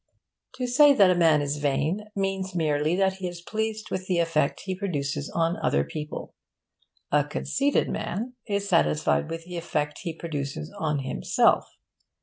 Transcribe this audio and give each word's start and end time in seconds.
To 0.55 0.65
say 0.65 0.93
that 0.95 1.11
a 1.11 1.15
man 1.15 1.43
is 1.43 1.57
vain 1.59 2.05
means 2.15 2.55
merely 2.55 2.95
that 2.95 3.17
he 3.17 3.27
is 3.27 3.39
pleased 3.39 3.91
with 3.91 4.07
the 4.07 4.17
effect 4.17 4.61
he 4.61 4.73
produces 4.73 5.29
on 5.29 5.57
other 5.57 5.83
people. 5.83 6.33
A 7.11 7.23
conceited 7.23 7.87
man 7.87 8.33
is 8.47 8.67
satisfied 8.67 9.29
with 9.29 9.45
the 9.45 9.57
effect 9.57 9.99
he 9.99 10.17
produces 10.17 10.73
on 10.79 11.03
himself. 11.03 11.67